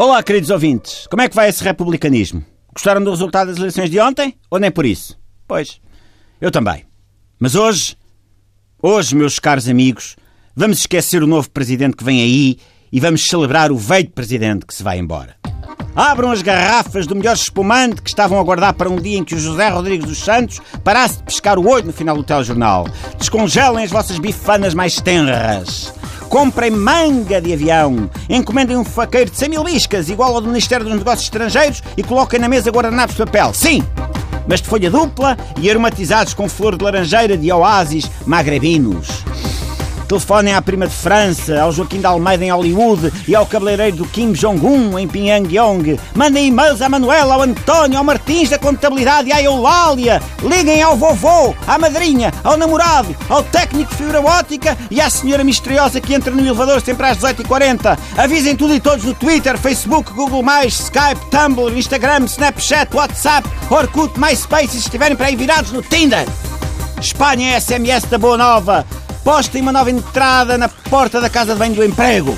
[0.00, 1.08] Olá, queridos ouvintes.
[1.10, 2.44] Como é que vai esse republicanismo?
[2.72, 4.36] Gostaram do resultado das eleições de ontem?
[4.48, 5.18] Ou nem por isso?
[5.44, 5.80] Pois,
[6.40, 6.84] eu também.
[7.36, 7.96] Mas hoje,
[8.80, 10.14] hoje, meus caros amigos,
[10.54, 12.58] vamos esquecer o novo presidente que vem aí
[12.92, 15.34] e vamos celebrar o velho presidente que se vai embora.
[15.96, 19.34] Abram as garrafas do melhor espumante que estavam a guardar para um dia em que
[19.34, 22.86] o José Rodrigues dos Santos parasse de pescar o olho no final do telejornal.
[23.18, 25.92] Descongelem as vossas bifanas mais tenras.
[26.28, 28.10] Comprem manga de avião.
[28.28, 32.02] Encomendem um faqueiro de 100 mil iscas, igual ao do Ministério dos Negócios Estrangeiros, e
[32.02, 33.52] coloquem na mesa guardanapos de papel.
[33.54, 33.82] Sim!
[34.46, 39.27] Mas de folha dupla e aromatizados com flor de laranjeira de oásis magrebinos.
[40.08, 44.06] Telefonem à prima de França, ao Joaquim de Almeida em Hollywood e ao cabeleireiro do
[44.06, 46.00] Kim Jong-un em Pyongyang.
[46.14, 50.22] Mandem e-mails à Manuela, ao António, ao Martins da Contabilidade e à Eulália.
[50.42, 55.44] Liguem ao vovô, à madrinha, ao namorado, ao técnico de fibra ótica e à senhora
[55.44, 57.98] misteriosa que entra no elevador sempre às 18h40.
[58.16, 64.68] Avisem tudo e todos no Twitter, Facebook, Google+, Skype, Tumblr, Instagram, Snapchat, WhatsApp, Orkut, MySpace
[64.68, 66.26] e se estiverem para aí virados no Tinder.
[66.98, 68.86] Espanha é SMS da Boa Nova.
[69.28, 72.34] Postem uma nova entrada na porta da casa de banho do emprego.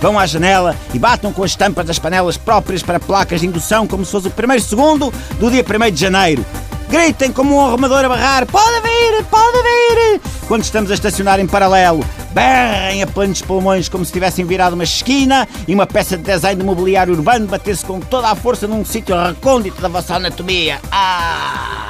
[0.00, 3.86] Vão à janela e batam com as tampas das panelas próprias para placas de indução
[3.86, 6.42] como se fosse o primeiro segundo do dia 1 de janeiro.
[6.88, 11.46] Gritem como um arrumador a barrar, pode vir, pode vir, quando estamos a estacionar em
[11.46, 12.02] paralelo.
[12.30, 16.56] Berrem a plenos pulmões como se tivessem virado uma esquina e uma peça de desenho
[16.56, 20.80] de mobiliário urbano batesse com toda a força num sítio recôndito da vossa anatomia.
[20.90, 21.81] Ah!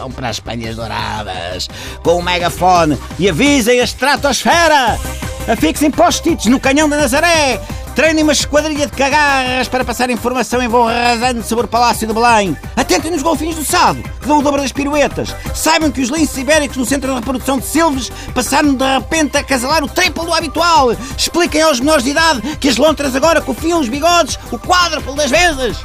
[0.00, 1.68] Vão para as Espanhas Douradas
[2.02, 4.98] com o megafone e avisem a estratosfera!
[5.46, 7.60] Afixem post-its no canhão da Nazaré!
[7.94, 12.14] Treinem uma esquadrilha de cagarras para passar informação em voo rasante sobre o Palácio de
[12.14, 12.56] Belém.
[12.76, 15.34] Atentem nos golfinhos do Sado, que dão o dobro das piruetas.
[15.54, 19.44] Saibam que os linces ibéricos no centro de reprodução de silves passaram de repente a
[19.44, 20.92] casalar o triplo do habitual.
[21.18, 25.30] Expliquem aos menores de idade que as lontras agora cofiam os bigodes o quádruplo das
[25.30, 25.76] vezes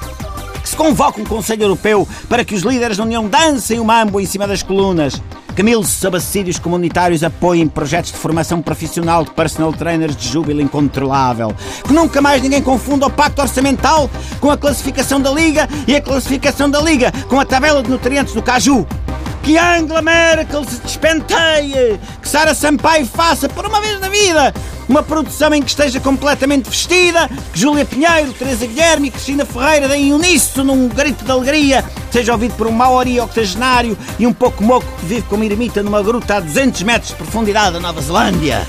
[0.76, 4.26] se convoque um Conselho Europeu para que os líderes da União dancem o mambo em
[4.26, 5.22] cima das colunas.
[5.56, 11.56] Que mil subsídios comunitários apoiem projetos de formação profissional de personal trainers de júbilo incontrolável.
[11.86, 14.10] Que nunca mais ninguém confunda o pacto orçamental
[14.42, 18.34] com a classificação da Liga e a classificação da Liga com a tabela de nutrientes
[18.34, 18.86] do caju
[19.46, 24.52] que Angela Merkel se despenteie, que Sara Sampaio faça, por uma vez na vida,
[24.88, 29.88] uma produção em que esteja completamente vestida, que Júlia Pinheiro, Teresa Guilherme e Cristina Ferreira
[29.88, 34.64] deem uníssono num grito de alegria, seja ouvido por um maori octogenário e um pouco
[34.64, 38.66] moco que vive como ermita numa gruta a 200 metros de profundidade da Nova Zelândia.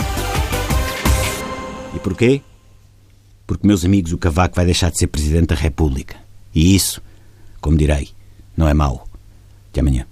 [1.95, 2.43] E porquê?
[3.47, 6.17] Porque, meus amigos, o Cavaco vai deixar de ser Presidente da República.
[6.55, 7.01] E isso,
[7.61, 8.09] como direi,
[8.57, 9.07] não é mau.
[9.71, 10.07] Até amanhã.